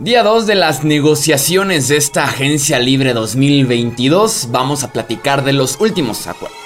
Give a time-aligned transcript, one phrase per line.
[0.00, 4.50] Día 2 de las negociaciones de esta agencia libre 2022.
[4.52, 6.56] Vamos a platicar de los últimos acuerdos.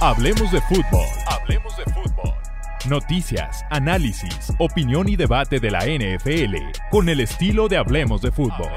[0.00, 1.04] Hablemos de fútbol.
[1.26, 2.34] Hablemos de fútbol.
[2.88, 6.56] Noticias, análisis, opinión y debate de la NFL
[6.90, 8.72] con el estilo de Hablemos de fútbol.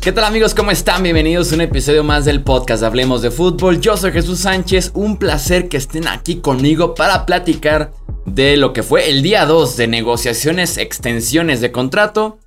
[0.00, 0.54] ¿Qué tal amigos?
[0.54, 1.02] ¿Cómo están?
[1.02, 3.82] Bienvenidos a un episodio más del podcast Hablemos de Fútbol.
[3.82, 7.92] Yo soy Jesús Sánchez, un placer que estén aquí conmigo para platicar
[8.24, 12.38] de lo que fue el día 2 de negociaciones, extensiones de contrato,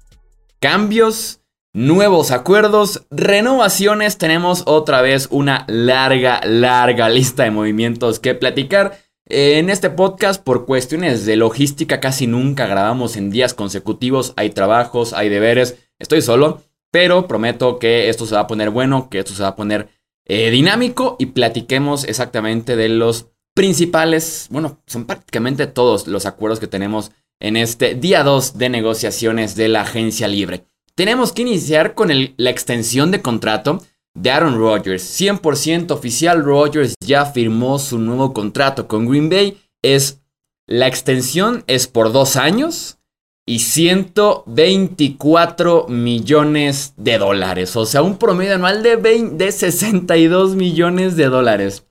[0.59, 1.41] cambios,
[1.73, 4.17] nuevos acuerdos, renovaciones.
[4.17, 8.97] Tenemos otra vez una larga, larga lista de movimientos que platicar.
[9.27, 14.33] En este podcast, por cuestiones de logística, casi nunca grabamos en días consecutivos.
[14.37, 15.75] Hay trabajos, hay deberes.
[15.99, 16.63] Estoy solo.
[16.93, 19.89] Pero prometo que esto se va a poner bueno, que esto se va a poner
[20.25, 26.67] eh, dinámico y platiquemos exactamente de los principales, bueno, son prácticamente todos los acuerdos que
[26.67, 27.09] tenemos
[27.39, 30.65] en este día 2 de negociaciones de la agencia libre.
[30.93, 33.81] Tenemos que iniciar con la extensión de contrato
[34.13, 35.19] de Aaron Rodgers.
[35.19, 39.57] 100% oficial, Rodgers ya firmó su nuevo contrato con Green Bay.
[39.81, 40.21] Es,
[40.67, 42.99] la extensión es por dos años
[43.45, 47.75] y 124 millones de dólares.
[47.75, 51.85] O sea, un promedio anual de, 20, de 62 millones de dólares.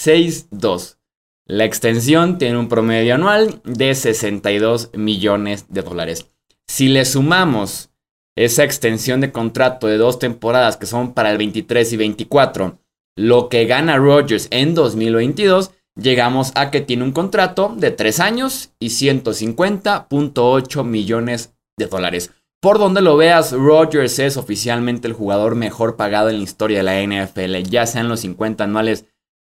[0.00, 0.98] 6-2.
[1.46, 6.28] La extensión tiene un promedio anual de 62 millones de dólares.
[6.68, 7.90] Si le sumamos
[8.36, 12.78] esa extensión de contrato de dos temporadas que son para el 23 y 24,
[13.16, 18.70] lo que gana Rogers en 2022, llegamos a que tiene un contrato de 3 años
[18.78, 22.30] y 150.8 millones de dólares.
[22.60, 26.84] Por donde lo veas, Rodgers es oficialmente el jugador mejor pagado en la historia de
[26.84, 29.06] la NFL, ya sean los 50 anuales,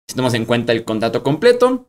[0.09, 1.89] si tomamos en cuenta el contrato completo,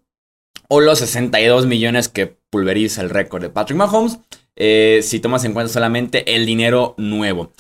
[0.68, 4.20] o los 62 millones que pulveriza el récord de Patrick Mahomes,
[4.56, 7.52] eh, si tomas en cuenta solamente el dinero nuevo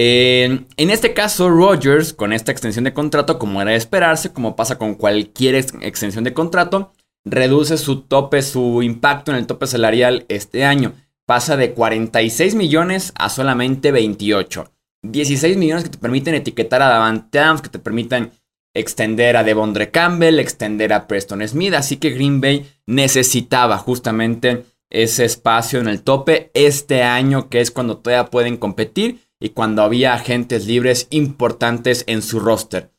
[0.00, 4.78] en este caso, Rogers, con esta extensión de contrato, como era de esperarse, como pasa
[4.78, 6.92] con cualquier extensión de contrato,
[7.24, 10.94] reduce su tope, su impacto en el tope salarial este año.
[11.26, 14.70] Pasa de 46 millones a solamente 28.
[15.02, 18.30] 16 millones que te permiten etiquetar a Davante Adams, que te permiten
[18.74, 21.74] extender a Devondre Campbell, extender a Preston Smith.
[21.74, 27.70] Así que Green Bay necesitaba justamente ese espacio en el tope este año, que es
[27.70, 32.92] cuando todavía pueden competir y cuando había agentes libres importantes en su roster.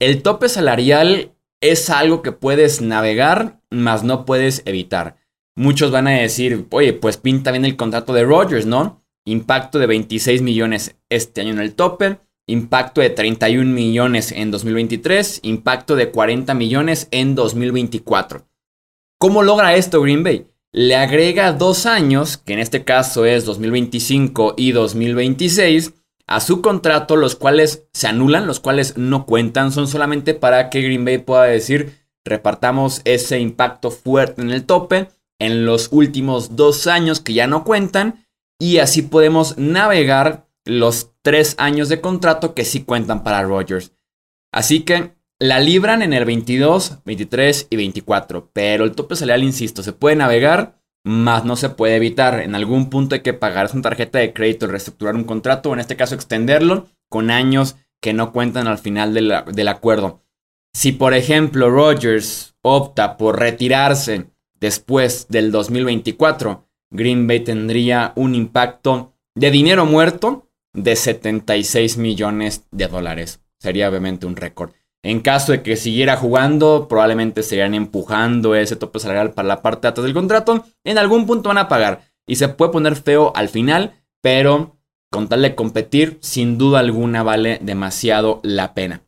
[0.00, 5.16] El tope salarial es algo que puedes navegar, mas no puedes evitar.
[5.56, 9.00] Muchos van a decir, oye, pues pinta bien el contrato de Rogers, ¿no?
[9.24, 15.40] Impacto de 26 millones este año en el tope, impacto de 31 millones en 2023,
[15.42, 18.46] impacto de 40 millones en 2024.
[19.18, 20.46] ¿Cómo logra esto Green Bay?
[20.74, 25.94] Le agrega dos años, que en este caso es 2025 y 2026,
[26.26, 30.82] a su contrato, los cuales se anulan, los cuales no cuentan, son solamente para que
[30.82, 36.88] Green Bay pueda decir, repartamos ese impacto fuerte en el tope en los últimos dos
[36.88, 38.26] años que ya no cuentan,
[38.58, 43.92] y así podemos navegar los tres años de contrato que sí cuentan para Rogers.
[44.52, 49.82] Así que la libran en el 22, 23 y 24, pero el tope salarial, insisto,
[49.82, 52.40] se puede navegar, más no se puede evitar.
[52.40, 55.80] En algún punto hay que pagar una tarjeta de crédito, reestructurar un contrato, o en
[55.80, 60.22] este caso extenderlo con años que no cuentan al final del acuerdo.
[60.74, 69.14] Si por ejemplo Rogers opta por retirarse después del 2024, Green Bay tendría un impacto
[69.34, 73.40] de dinero muerto de 76 millones de dólares.
[73.58, 74.72] Sería obviamente un récord.
[75.04, 79.92] En caso de que siguiera jugando, probablemente seguirían empujando ese tope salarial para la parte
[79.92, 80.64] de del contrato.
[80.82, 82.10] En algún punto van a pagar.
[82.26, 83.92] Y se puede poner feo al final,
[84.22, 84.78] pero
[85.12, 89.02] con tal de competir, sin duda alguna vale demasiado la pena.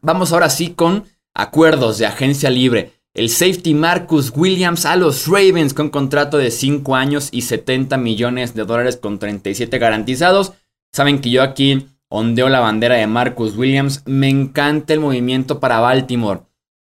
[0.00, 1.04] Vamos ahora sí con
[1.34, 2.90] acuerdos de agencia libre.
[3.14, 8.54] El safety Marcus Williams a los Ravens con contrato de 5 años y 70 millones
[8.54, 10.54] de dólares con 37 garantizados.
[10.92, 14.02] Saben que yo aquí ondeo la bandera de Marcus Williams.
[14.06, 16.42] Me encanta el movimiento para Baltimore.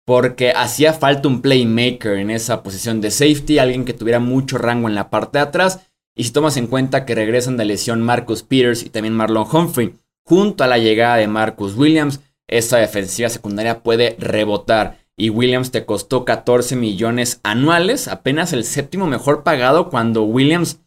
[0.06, 4.88] Porque hacía falta un playmaker en esa posición de safety, alguien que tuviera mucho rango
[4.88, 5.88] en la parte de atrás.
[6.14, 9.96] Y si tomas en cuenta que regresan de lesión Marcus Peters y también Marlon Humphrey,
[10.24, 14.98] junto a la llegada de Marcus Williams, esa defensiva secundaria puede rebotar.
[15.16, 20.80] Y Williams te costó 14 millones anuales, apenas el séptimo mejor pagado cuando Williams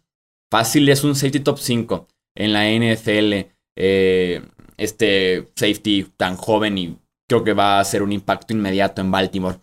[0.50, 3.50] fácil es un safety top 5 en la NFL.
[3.80, 4.42] Eh,
[4.78, 6.98] este safety tan joven y
[7.28, 9.58] creo que va a hacer un impacto inmediato en Baltimore.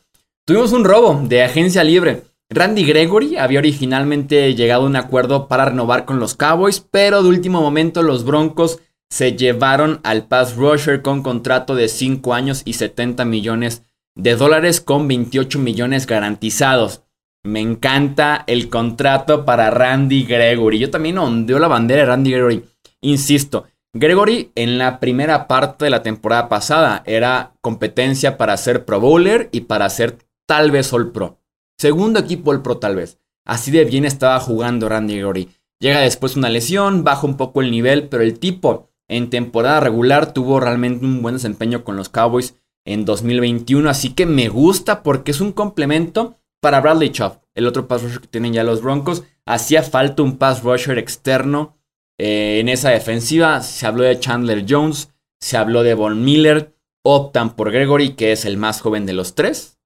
[0.46, 2.22] Tuvimos un robo de agencia libre.
[2.48, 7.28] Randy Gregory había originalmente llegado a un acuerdo para renovar con los Cowboys, pero de
[7.28, 8.78] último momento los Broncos
[9.10, 13.82] se llevaron al pass rusher con contrato de 5 años y 70 millones
[14.16, 17.02] de dólares con 28 millones garantizados.
[17.44, 20.78] Me encanta el contrato para Randy Gregory.
[20.78, 22.64] Yo también ondeo la bandera de Randy Gregory.
[23.00, 23.66] Insisto,
[23.98, 29.48] Gregory en la primera parte de la temporada pasada era competencia para ser Pro Bowler
[29.52, 31.38] y para ser tal vez All Pro.
[31.78, 33.19] Segundo equipo All Pro tal vez.
[33.46, 35.48] Así de bien estaba jugando Randy Gregory.
[35.81, 40.32] Llega después una lesión, baja un poco el nivel, pero el tipo en temporada regular
[40.32, 42.54] tuvo realmente un buen desempeño con los Cowboys
[42.84, 43.88] en 2021.
[43.88, 48.20] Así que me gusta porque es un complemento para Bradley Chubb, el otro pass rusher
[48.20, 49.22] que tienen ya los Broncos.
[49.44, 51.76] Hacía falta un pass rusher externo
[52.18, 57.54] eh, en esa defensiva se habló de Chandler Jones, se habló de Von Miller, optan
[57.54, 59.78] por Gregory, que es el más joven de los tres.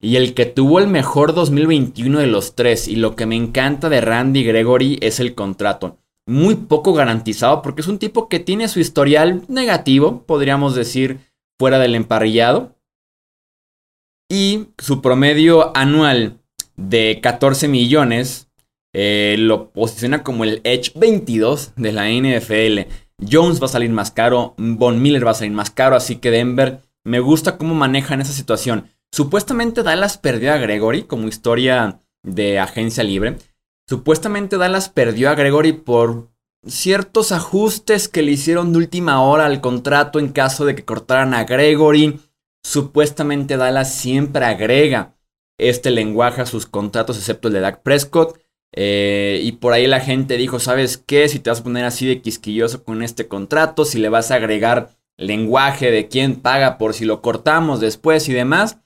[0.00, 2.88] Y el que tuvo el mejor 2021 de los tres.
[2.88, 5.98] Y lo que me encanta de Randy Gregory es el contrato.
[6.26, 11.20] Muy poco garantizado porque es un tipo que tiene su historial negativo, podríamos decir,
[11.58, 12.76] fuera del emparrillado.
[14.28, 16.40] Y su promedio anual
[16.76, 18.48] de 14 millones
[18.92, 22.92] eh, lo posiciona como el Edge 22 de la NFL.
[23.30, 26.30] Jones va a salir más caro, Von Miller va a salir más caro, así que
[26.30, 28.88] Denver me gusta cómo manejan esa situación.
[29.12, 33.36] Supuestamente Dallas perdió a Gregory como historia de agencia libre.
[33.88, 36.30] Supuestamente Dallas perdió a Gregory por
[36.66, 41.34] ciertos ajustes que le hicieron de última hora al contrato en caso de que cortaran
[41.34, 42.20] a Gregory.
[42.64, 45.16] Supuestamente Dallas siempre agrega
[45.58, 48.38] este lenguaje a sus contratos, excepto el de Dak Prescott.
[48.74, 51.28] Eh, y por ahí la gente dijo, ¿sabes qué?
[51.28, 54.36] Si te vas a poner así de quisquilloso con este contrato, si le vas a
[54.36, 58.78] agregar lenguaje de quién paga por si lo cortamos después y demás,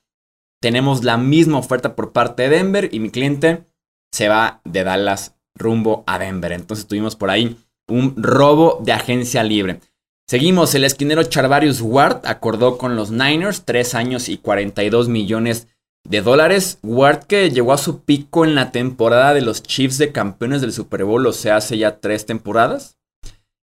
[0.61, 3.65] tenemos la misma oferta por parte de Denver y mi cliente
[4.13, 6.53] se va de Dallas rumbo a Denver.
[6.53, 7.57] Entonces tuvimos por ahí
[7.89, 9.81] un robo de agencia libre.
[10.29, 15.69] Seguimos, el esquinero Charvarius Ward acordó con los Niners 3 años y 42 millones
[16.09, 16.79] de dólares.
[16.83, 20.73] Ward que llegó a su pico en la temporada de los Chiefs de campeones del
[20.73, 22.99] Super Bowl, o sea, hace ya tres temporadas.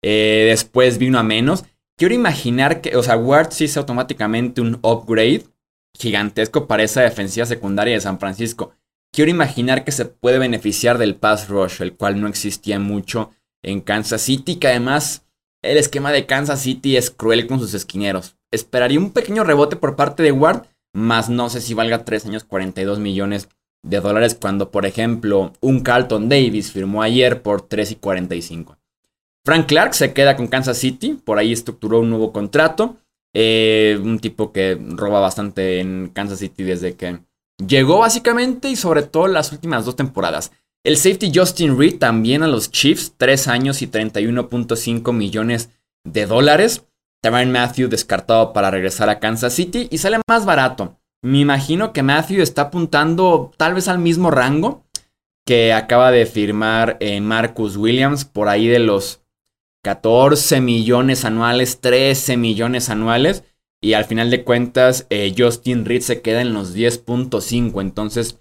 [0.03, 1.65] Eh, después vino a menos.
[1.97, 5.45] Quiero imaginar que, o sea, Ward sí es automáticamente un upgrade
[5.97, 8.73] gigantesco para esa defensiva secundaria de San Francisco.
[9.11, 13.31] Quiero imaginar que se puede beneficiar del pass rush, el cual no existía mucho
[13.63, 15.25] en Kansas City, que además
[15.63, 18.37] el esquema de Kansas City es cruel con sus esquineros.
[18.51, 22.43] Esperaría un pequeño rebote por parte de Ward, más no sé si valga 3 años
[22.43, 23.49] 42 millones
[23.83, 28.77] de dólares cuando, por ejemplo, un Carlton Davis firmó ayer por 3 y 45.
[29.45, 32.97] Frank Clark se queda con Kansas City, por ahí estructuró un nuevo contrato.
[33.33, 37.19] Eh, un tipo que roba bastante en Kansas City desde que
[37.63, 40.51] llegó básicamente y sobre todo las últimas dos temporadas.
[40.83, 45.69] El safety Justin Reed también a los Chiefs, 3 años y 31.5 millones
[46.03, 46.85] de dólares.
[47.27, 50.97] Tyrann Matthew descartado para regresar a Kansas City y sale más barato.
[51.21, 54.85] Me imagino que Matthew está apuntando tal vez al mismo rango
[55.45, 59.21] que acaba de firmar eh, Marcus Williams por ahí de los
[59.83, 63.43] 14 millones anuales, 13 millones anuales.
[63.81, 67.81] Y al final de cuentas, eh, Justin Reed se queda en los 10.5.
[67.81, 68.39] Entonces,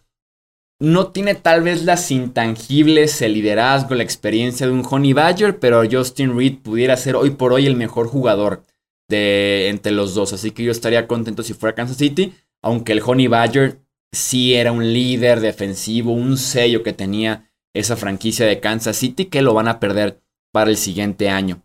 [0.78, 5.82] no tiene tal vez las intangibles, el liderazgo, la experiencia de un Honey Badger, pero
[5.90, 8.62] Justin Reed pudiera ser hoy por hoy el mejor jugador
[9.08, 10.32] de entre los dos.
[10.32, 13.80] Así que yo estaría contento si fuera Kansas City, aunque el Honey Badger
[14.12, 19.42] sí era un líder defensivo, un sello que tenía esa franquicia de Kansas City que
[19.42, 20.20] lo van a perder
[20.52, 21.62] para el siguiente año.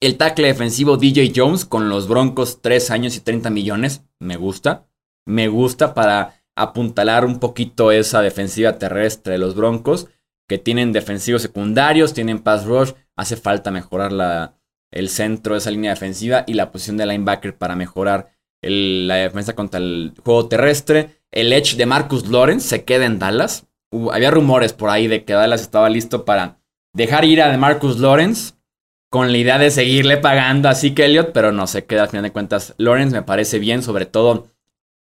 [0.00, 4.86] El tackle defensivo DJ Jones con los Broncos 3 años y 30 millones, me gusta.
[5.26, 10.08] Me gusta para apuntalar un poquito esa defensiva terrestre de los Broncos,
[10.48, 14.59] que tienen defensivos secundarios, tienen pass rush, hace falta mejorar la,
[14.90, 18.30] el centro de esa línea defensiva y la posición de linebacker para mejorar
[18.62, 21.20] la defensa contra el juego terrestre.
[21.30, 23.66] El edge de Marcus Lawrence se queda en Dallas.
[24.12, 26.58] había rumores por ahí de que Dallas estaba listo para
[26.92, 28.54] dejar ir a de Marcus Lawrence
[29.10, 32.22] con la idea de seguirle pagando a Zeke Elliott, pero no se queda al final
[32.22, 32.74] de cuentas.
[32.78, 34.48] Lawrence me parece bien, sobre todo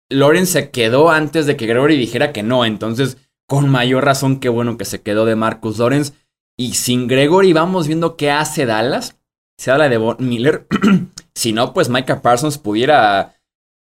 [0.08, 2.64] Lawrence se quedó antes de que Gregory dijera que no.
[2.64, 6.12] Entonces, con mayor razón, qué bueno que se quedó de Marcus Lawrence.
[6.56, 9.18] Y sin Gregory vamos viendo qué hace Dallas.
[9.58, 10.66] Se habla de Von Miller.
[11.34, 13.36] si no, pues Micah Parsons pudiera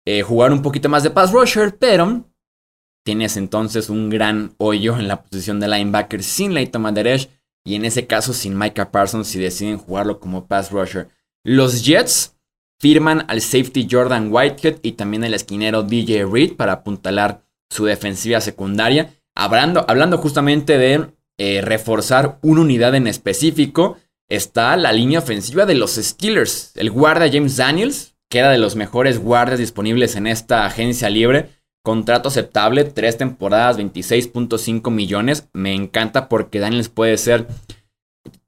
[0.07, 2.25] eh, jugar un poquito más de pass rusher, pero
[3.05, 7.29] tienes entonces un gran hoyo en la posición de linebacker sin Leighton Manderesh.
[7.65, 11.09] y en ese caso sin Micah Parsons si deciden jugarlo como pass rusher.
[11.45, 12.37] Los Jets
[12.79, 18.41] firman al safety Jordan Whitehead y también al esquinero DJ Reed para apuntalar su defensiva
[18.41, 19.15] secundaria.
[19.35, 23.99] Hablando, hablando justamente de eh, reforzar una unidad en específico,
[24.31, 26.73] está la línea ofensiva de los Steelers.
[26.77, 31.51] El guarda James Daniels, que era de los mejores guardias disponibles en esta agencia libre.
[31.83, 35.49] Contrato aceptable, tres temporadas, 26.5 millones.
[35.53, 37.49] Me encanta porque Daniels puede ser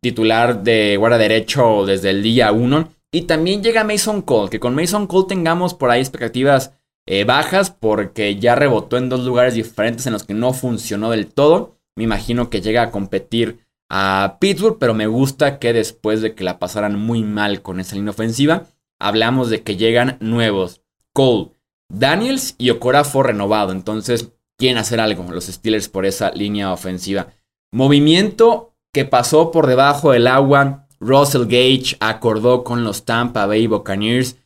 [0.00, 2.88] titular de guarda derecho desde el día 1.
[3.12, 6.72] Y también llega Mason Cole, que con Mason Cole tengamos por ahí expectativas
[7.06, 11.26] eh, bajas porque ya rebotó en dos lugares diferentes en los que no funcionó del
[11.26, 11.76] todo.
[11.96, 16.44] Me imagino que llega a competir a Pittsburgh, pero me gusta que después de que
[16.44, 18.68] la pasaran muy mal con esa línea ofensiva,
[18.98, 20.80] hablamos de que llegan nuevos.
[21.12, 21.50] Cole,
[21.90, 23.70] Daniels y Okorafor renovado.
[23.70, 27.34] Entonces, quieren hacer algo los Steelers por esa línea ofensiva.
[27.70, 30.88] Movimiento que pasó por debajo del agua.
[30.98, 34.38] Russell Gage acordó con los Tampa Bay Buccaneers.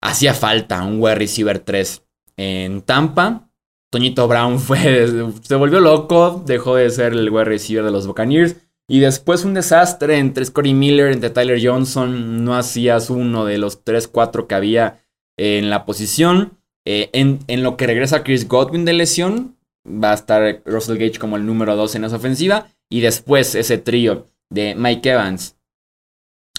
[0.00, 2.02] Hacía falta un wide receiver 3
[2.36, 3.48] en Tampa.
[3.92, 5.06] Toñito Brown fue,
[5.42, 8.56] se volvió loco, dejó de ser el wide receiver de los Buccaneers.
[8.92, 12.44] Y después un desastre entre Scotty Miller, entre Tyler Johnson.
[12.44, 15.02] No hacías uno de los 3-4 que había
[15.38, 16.58] en la posición.
[16.84, 19.56] Eh, en, lo que regresa Chris Godwin de lesión,
[19.86, 22.68] va a estar Russell Gage como el número 2 en esa ofensiva.
[22.90, 25.56] Y después ese trío de Mike Evans,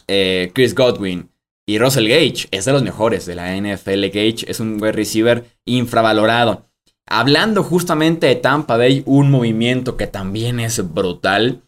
[0.08, 1.30] eh, Chris Godwin
[1.68, 4.08] y Russell Gage es de los mejores de la NFL.
[4.08, 6.66] Gage es un wide receiver infravalorado.
[7.06, 11.62] Hablando justamente de Tampa Bay, un movimiento que también es brutal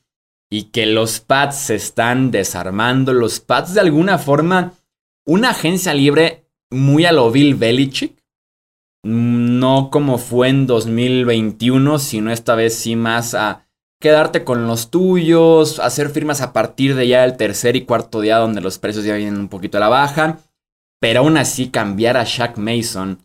[0.50, 3.14] y que los Pats se están desarmando.
[3.14, 4.74] Los Pats de alguna forma,
[5.26, 8.24] una agencia libre muy a lo Bill Belichick.
[9.04, 13.68] No como fue en 2021, sino esta vez sí más a
[14.02, 18.38] quedarte con los tuyos, hacer firmas a partir de ya el tercer y cuarto día
[18.38, 20.40] donde los precios ya vienen un poquito a la baja.
[21.00, 23.20] Pero aún así cambiar a Shaq Mason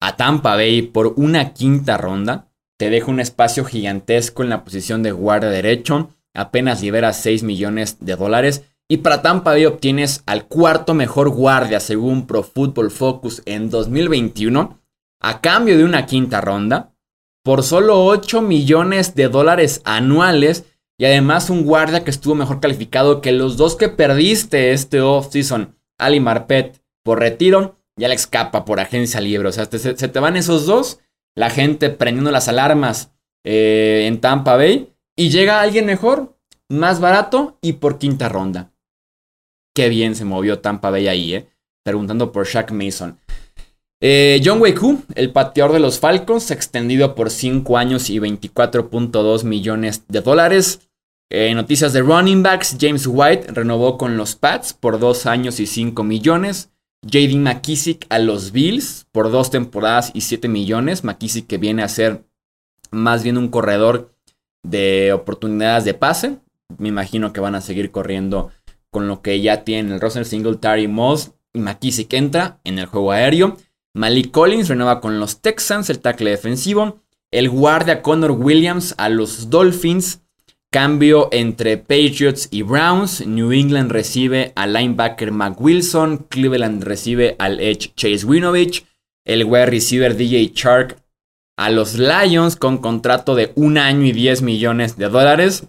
[0.00, 5.02] a Tampa Bay por una quinta ronda te deja un espacio gigantesco en la posición
[5.02, 8.64] de guardia derecho apenas libera 6 millones de dólares.
[8.88, 14.80] Y para Tampa Bay obtienes al cuarto mejor guardia según Pro Football Focus en 2021
[15.20, 16.92] a cambio de una quinta ronda
[17.44, 20.64] por solo 8 millones de dólares anuales
[20.98, 25.76] y además un guardia que estuvo mejor calificado que los dos que perdiste este offseason,
[25.98, 29.48] Ali Marpet por retiro y Alex Capa por agencia libre.
[29.48, 30.98] O sea, se, te van esos dos,
[31.34, 33.12] la gente prendiendo las alarmas
[33.44, 34.89] eh, en Tampa Bay
[35.20, 36.34] y llega alguien mejor,
[36.70, 38.72] más barato y por quinta ronda.
[39.74, 41.46] Qué bien se movió Tampa Bay ahí, ¿eh?
[41.84, 43.18] Preguntando por Shaq Mason.
[44.00, 50.04] Eh, John Wayku, el pateador de los Falcons, extendido por 5 años y 24.2 millones
[50.08, 50.88] de dólares.
[51.28, 55.66] Eh, noticias de running backs, James White renovó con los Pats por 2 años y
[55.66, 56.70] 5 millones.
[57.02, 61.04] JD McKissick a los Bills por 2 temporadas y 7 millones.
[61.04, 62.24] McKissick que viene a ser
[62.90, 64.14] más bien un corredor
[64.62, 66.38] de oportunidades de pase.
[66.78, 68.50] Me imagino que van a seguir corriendo
[68.90, 73.12] con lo que ya tienen el roster Singletary, Moss y McKissick entra en el juego
[73.12, 73.56] aéreo.
[73.94, 77.00] Malik Collins renueva con los Texans, el tackle defensivo.
[77.32, 80.22] El guardia Connor Williams a los Dolphins.
[80.72, 83.26] Cambio entre Patriots y Browns.
[83.26, 86.26] New England recibe al linebacker Mac Wilson.
[86.28, 88.86] Cleveland recibe al edge Chase Winovich.
[89.24, 90.99] El wide receiver DJ Shark
[91.60, 95.68] a los Lions con contrato de un año y 10 millones de dólares.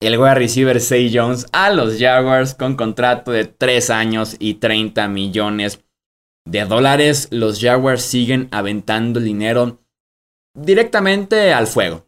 [0.00, 5.08] El wide receiver Say Jones a los Jaguars con contrato de 3 años y 30
[5.08, 5.82] millones
[6.48, 7.26] de dólares.
[7.32, 9.80] Los Jaguars siguen aventando el dinero
[10.56, 12.06] directamente al fuego.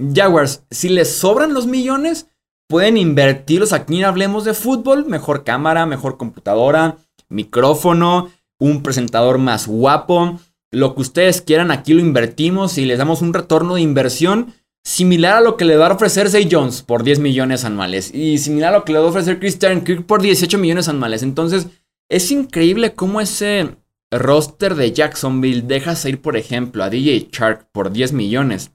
[0.00, 2.30] Jaguars, si les sobran los millones,
[2.70, 5.04] pueden invertirlos aquí en Hablemos de Fútbol.
[5.04, 6.96] Mejor cámara, mejor computadora,
[7.28, 10.38] micrófono, un presentador más guapo
[10.72, 15.36] lo que ustedes quieran, aquí lo invertimos y les damos un retorno de inversión similar
[15.36, 18.74] a lo que le va a ofrecer Zay Jones por 10 millones anuales y similar
[18.74, 21.22] a lo que le va a ofrecer Christian Kirk por 18 millones anuales.
[21.22, 21.68] Entonces,
[22.10, 23.76] es increíble cómo ese
[24.10, 28.72] roster de Jacksonville dejas ir, por ejemplo, a DJ Shark por 10 millones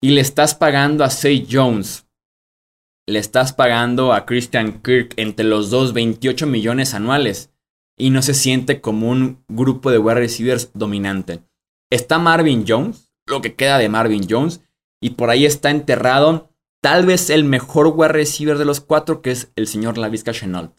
[0.00, 2.06] y le estás pagando a Zay Jones.
[3.06, 7.50] Le estás pagando a Christian Kirk entre los dos 28 millones anuales
[7.98, 11.42] y no se siente como un grupo de wide receivers dominante.
[11.90, 14.62] Está Marvin Jones, lo que queda de Marvin Jones,
[15.00, 16.50] y por ahí está enterrado
[16.80, 20.72] tal vez el mejor wide receiver de los cuatro, que es el señor Lavisca Chenault.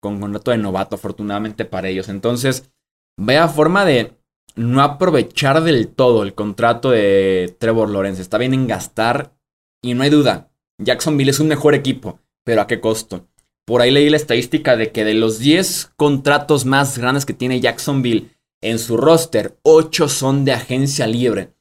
[0.00, 2.08] Con contrato de novato, afortunadamente para ellos.
[2.08, 2.70] Entonces,
[3.16, 4.16] vea forma de
[4.54, 8.22] no aprovechar del todo el contrato de Trevor Lawrence.
[8.22, 9.36] Está bien en gastar
[9.82, 10.50] y no hay duda.
[10.78, 13.26] Jacksonville es un mejor equipo, pero ¿a qué costo?
[13.68, 17.60] Por ahí leí la estadística de que de los 10 contratos más grandes que tiene
[17.60, 18.30] Jacksonville
[18.62, 21.52] en su roster, 8 son de agencia libre.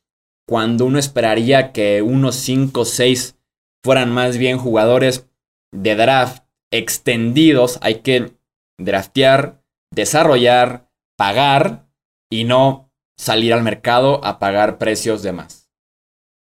[0.48, 3.36] Cuando uno esperaría que unos 5 o 6
[3.84, 5.28] fueran más bien jugadores
[5.74, 8.38] de draft extendidos, hay que
[8.80, 9.62] draftear,
[9.94, 11.90] desarrollar, pagar
[12.32, 15.70] y no salir al mercado a pagar precios de más.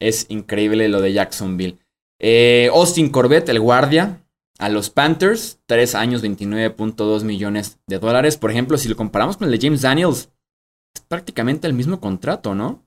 [0.00, 1.80] Es increíble lo de Jacksonville.
[2.20, 4.22] Eh, Austin Corbett, el guardia,
[4.58, 8.36] a los Panthers, 3 años, 29.2 millones de dólares.
[8.36, 10.30] Por ejemplo, si lo comparamos con el de James Daniels,
[10.94, 12.84] es prácticamente el mismo contrato, ¿no?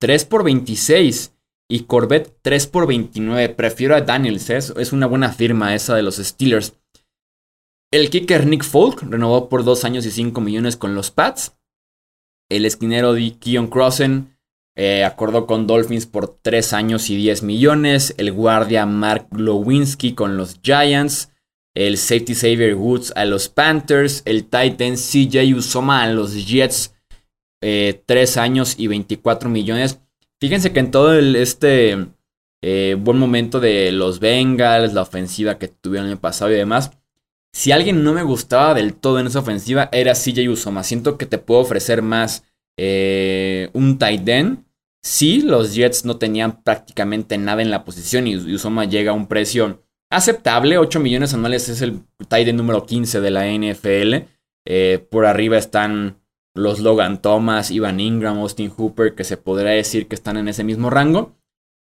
[0.00, 1.32] 3 por 26
[1.68, 3.48] y Corbett 3 por 29.
[3.54, 4.58] Prefiero a Daniels, ¿eh?
[4.58, 6.74] es una buena firma esa de los Steelers.
[7.90, 11.56] El kicker Nick Folk renovó por 2 años y 5 millones con los Pats.
[12.50, 14.33] El esquinero Keon Crossen
[14.76, 18.14] eh, acordó con Dolphins por 3 años y 10 millones.
[18.18, 21.30] El guardia Mark Glowinski con los Giants.
[21.74, 24.22] El safety Xavier Woods a los Panthers.
[24.24, 26.94] El Titan CJ Usoma a los Jets.
[27.60, 30.00] 3 eh, años y 24 millones.
[30.40, 32.08] Fíjense que en todo este
[32.62, 36.90] eh, buen momento de los Bengals, la ofensiva que tuvieron el pasado y demás.
[37.52, 40.82] Si alguien no me gustaba del todo en esa ofensiva era CJ Usoma.
[40.82, 42.42] Siento que te puedo ofrecer más
[42.76, 44.64] un tight end
[45.04, 49.26] Sí, los Jets no tenían prácticamente nada en la posición y Usoma llega a un
[49.26, 50.78] precio aceptable.
[50.78, 54.26] 8 millones anuales es el tight número 15 de la NFL.
[54.66, 56.22] Eh, por arriba están
[56.54, 60.64] los Logan Thomas, Ivan Ingram, Austin Hooper, que se podría decir que están en ese
[60.64, 61.36] mismo rango.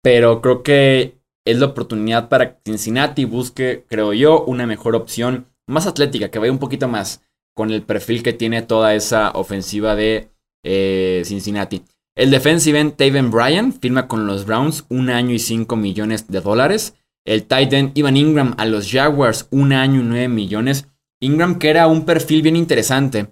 [0.03, 5.47] Pero creo que es la oportunidad para que Cincinnati busque, creo yo, una mejor opción
[5.67, 7.23] más atlética, que vaya un poquito más
[7.55, 10.36] con el perfil que tiene toda esa ofensiva de
[10.67, 11.83] eh, Cincinnati.
[12.17, 16.41] El defensive end Taven Bryan firma con los Browns un año y 5 millones de
[16.41, 16.95] dólares.
[17.25, 20.89] El tight end Ivan Ingram a los Jaguars un año y 9 millones.
[21.21, 23.29] Ingram que era un perfil bien interesante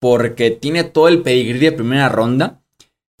[0.00, 2.62] porque tiene todo el pedigrí de primera ronda.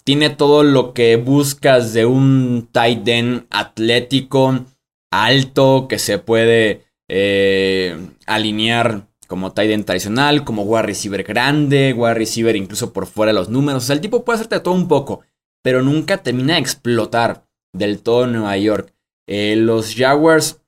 [0.04, 4.64] Tiene todo lo que buscas de un tight end atlético,
[5.12, 12.12] alto, que se puede eh, alinear como tight end tradicional, como wide receiver grande, wide
[12.12, 13.82] receiver incluso por fuera de los números.
[13.82, 15.22] O sea, el tipo puede hacerte todo un poco,
[15.62, 18.92] pero nunca termina de explotar del todo Nueva York.
[19.26, 20.60] Eh, los Jaguars,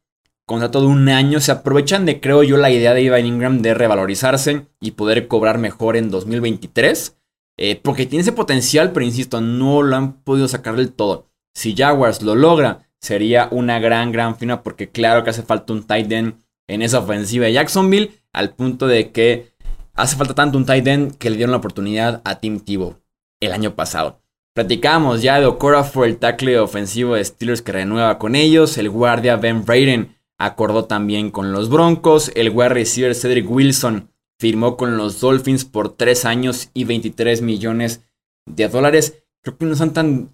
[0.46, 3.74] contrato de un año, se aprovechan de, creo yo, la idea de Ivan Ingram de
[3.74, 7.18] revalorizarse y poder cobrar mejor en 2023.
[7.58, 11.28] Eh, porque tiene ese potencial, pero insisto, no lo han podido sacar del todo.
[11.54, 15.86] Si Jaguars lo logra, sería una gran, gran fina, porque claro que hace falta un
[15.86, 19.52] tight end en esa ofensiva de Jacksonville al punto de que
[19.94, 22.96] hace falta tanto un tight end que le dieron la oportunidad a Tim Tebow
[23.40, 24.20] el año pasado.
[24.54, 28.78] Platicamos ya de Okora fue el tackle ofensivo de Steelers que renueva con ellos.
[28.78, 32.30] El guardia Ben Braden acordó también con los Broncos.
[32.36, 38.02] El wide receiver Cedric Wilson firmó con los Dolphins por 3 años y 23 millones
[38.46, 39.24] de dólares.
[39.42, 40.30] Creo que no son tan,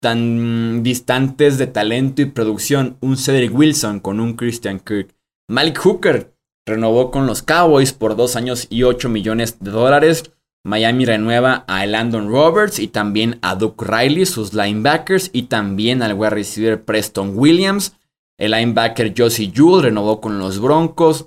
[0.00, 2.96] tan distantes de talento y producción.
[3.00, 5.14] Un Cedric Wilson con un Christian Kirk.
[5.50, 6.32] Malik Hooker
[6.64, 10.30] renovó con los Cowboys por 2 años y 8 millones de dólares.
[10.64, 16.14] Miami renueva a Landon Roberts y también a Duke Riley, sus linebackers, y también al
[16.14, 17.96] wide receiver Preston Williams.
[18.38, 21.26] El linebacker Josie Jewell renovó con los Broncos.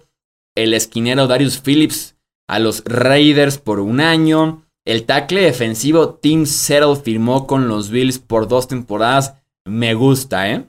[0.55, 2.15] El esquinero Darius Phillips
[2.47, 4.63] a los Raiders por un año.
[4.85, 9.33] El tackle defensivo Tim Settle firmó con los Bills por dos temporadas.
[9.65, 10.65] Me gusta, ¿eh?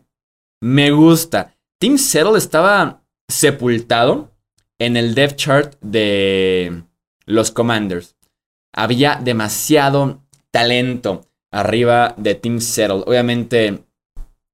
[0.60, 1.54] Me gusta.
[1.78, 4.30] Tim Settle estaba sepultado
[4.78, 6.84] en el depth chart de
[7.26, 8.16] los Commanders.
[8.72, 13.04] Había demasiado talento arriba de Team Settle.
[13.06, 13.84] Obviamente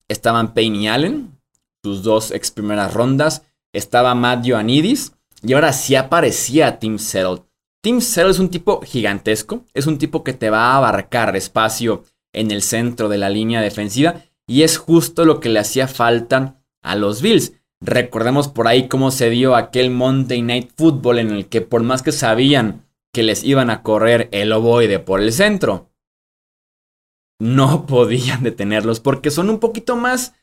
[0.09, 1.41] estaban Payne y Allen,
[1.83, 3.43] sus dos ex primeras rondas.
[3.73, 7.43] Estaba Matt Ioannidis y ahora sí aparecía Team Settle.
[7.83, 12.05] Team Settle es un tipo gigantesco, es un tipo que te va a abarcar espacio
[12.33, 16.61] en el centro de la línea defensiva y es justo lo que le hacía falta
[16.83, 17.53] a los Bills.
[17.83, 22.03] Recordemos por ahí cómo se dio aquel Monday Night Football en el que por más
[22.03, 25.91] que sabían que les iban a correr el ovoide por el centro,
[27.41, 30.35] no podían detenerlos porque son un poquito más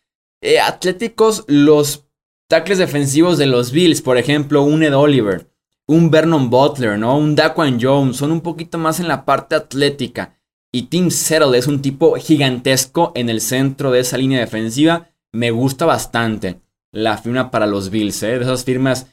[0.41, 2.07] eh, atléticos los
[2.49, 5.47] tackles defensivos de los Bills, por ejemplo, un Ed Oliver,
[5.87, 7.17] un Vernon Butler, ¿no?
[7.17, 10.39] Un Daquan Jones, son un poquito más en la parte atlética.
[10.71, 15.09] Y Tim Settle es un tipo gigantesco en el centro de esa línea defensiva.
[15.31, 18.21] Me gusta bastante la firma para los Bills.
[18.23, 18.39] ¿eh?
[18.39, 19.07] De esas firmas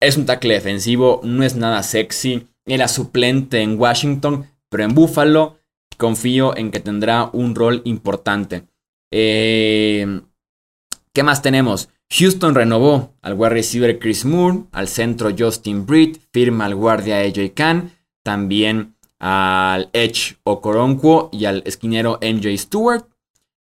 [0.00, 2.46] es un tackle defensivo, no es nada sexy.
[2.66, 5.58] Era suplente en Washington, pero en Buffalo
[5.96, 8.64] confío en que tendrá un rol importante.
[9.10, 10.20] Eh,
[11.12, 11.88] ¿Qué más tenemos?
[12.10, 17.52] Houston renovó al wide receiver Chris Moore, al centro Justin Britt, firma al guardia AJ
[17.54, 23.06] Khan, también al Edge Okoronkwo y al esquinero MJ Stewart.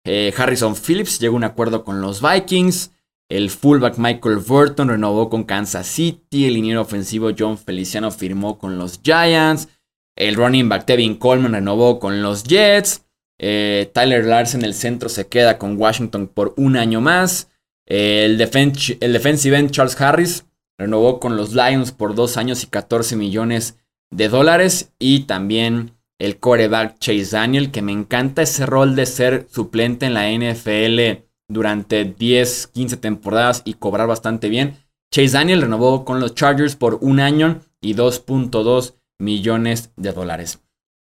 [0.05, 2.93] Eh, Harrison Phillips llegó a un acuerdo con los Vikings.
[3.31, 6.47] El fullback Michael Burton renovó con Kansas City.
[6.47, 9.69] El liniero ofensivo John Feliciano firmó con los Giants.
[10.17, 13.07] El running back Tevin Coleman renovó con los Jets.
[13.39, 17.49] Eh, Tyler Larsen, el centro, se queda con Washington por un año más.
[17.87, 20.45] el, el defensive end Charles Harris
[20.77, 23.79] renovó con los Lions por dos años y 14 millones
[24.11, 24.93] de dólares.
[24.99, 30.15] Y también el coreback Chase Daniel, que me encanta ese rol de ser suplente en
[30.15, 34.79] la NFL durante 10, 15 temporadas y cobrar bastante bien.
[35.13, 40.61] Chase Daniel renovó con los Chargers por un año y 2.2 millones de dólares.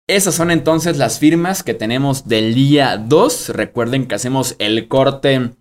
[0.07, 3.49] Esas son entonces las firmas que tenemos del día 2.
[3.49, 5.51] Recuerden que hacemos el corte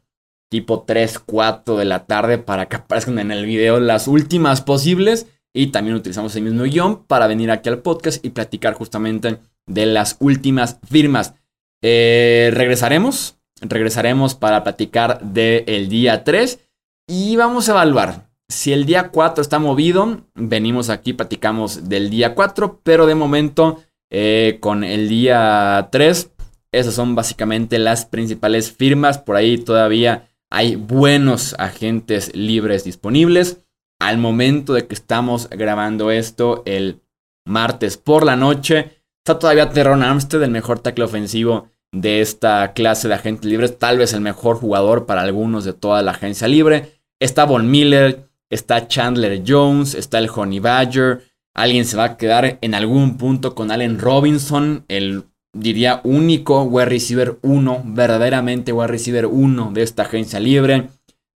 [0.50, 5.26] tipo 3, 4 de la tarde para que aparezcan en el video las últimas posibles.
[5.52, 9.87] Y también utilizamos el mismo guion para venir aquí al podcast y platicar justamente de
[9.87, 11.35] las últimas firmas.
[11.83, 16.60] Eh, regresaremos, regresaremos para platicar del día 3
[17.08, 18.30] y vamos a evaluar.
[18.48, 23.82] Si el día 4 está movido, venimos aquí, platicamos del día 4, pero de momento
[24.10, 26.30] eh, con el día 3,
[26.72, 29.18] esas son básicamente las principales firmas.
[29.18, 33.58] Por ahí todavía hay buenos agentes libres disponibles
[34.00, 37.02] al momento de que estamos grabando esto el
[37.46, 39.02] martes por la noche.
[39.24, 43.79] Está todavía Terron Armstead, el mejor tackle ofensivo de esta clase de agentes libres.
[43.79, 47.00] Tal vez el mejor jugador para algunos de toda la agencia libre.
[47.20, 51.22] Está Von Miller, está Chandler Jones, está el Honey Badger.
[51.55, 56.87] Alguien se va a quedar en algún punto con Allen Robinson, el diría único wide
[56.87, 60.88] receiver 1, verdaderamente wide receiver 1 de esta agencia libre.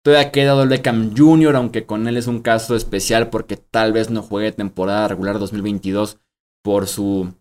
[0.03, 4.09] Todavía queda el Beckham Jr., aunque con él es un caso especial porque tal vez
[4.09, 6.19] no juegue temporada regular 2022
[6.61, 7.33] por su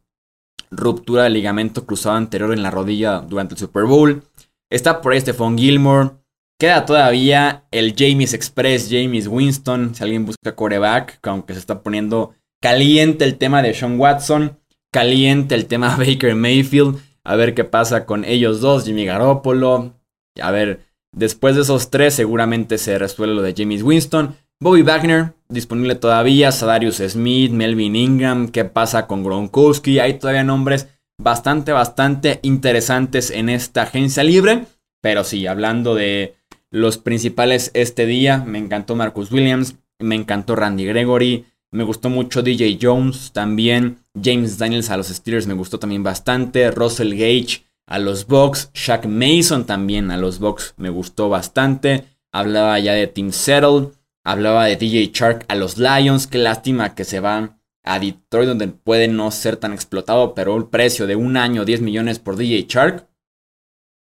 [0.72, 4.24] ruptura de ligamento cruzado anterior en la rodilla durante el Super Bowl.
[4.70, 6.11] Está por ahí Stephon Gilmore.
[6.58, 12.35] Queda todavía el James Express, James Winston, si alguien busca coreback, aunque se está poniendo
[12.61, 14.58] caliente el tema de Sean Watson,
[14.92, 16.98] caliente el tema Baker Mayfield.
[17.24, 19.94] A ver qué pasa con ellos dos, Jimmy Garoppolo.
[20.40, 24.35] A ver, Después de esos tres, seguramente se resuelve lo de James Winston.
[24.62, 26.53] Bobby Wagner, disponible todavía.
[26.53, 28.46] Sadarius Smith, Melvin Ingram.
[28.46, 29.98] ¿Qué pasa con Gronkowski?
[29.98, 30.87] Hay todavía nombres
[31.20, 34.66] bastante, bastante interesantes en esta agencia libre.
[35.01, 36.37] Pero sí, hablando de
[36.70, 42.40] los principales este día, me encantó Marcus Williams, me encantó Randy Gregory, me gustó mucho
[42.42, 43.98] DJ Jones también.
[44.14, 46.70] James Daniels a los Steelers me gustó también bastante.
[46.70, 48.70] Russell Gage a los Bucks.
[48.75, 52.05] Shaq Mason también a los Bucks me gustó bastante.
[52.31, 53.88] Hablaba ya de Team Settle.
[54.24, 56.26] Hablaba de DJ Shark a los Lions.
[56.26, 60.35] Qué lástima que se van a Detroit donde puede no ser tan explotado.
[60.35, 63.08] Pero el precio de un año, 10 millones por DJ Shark.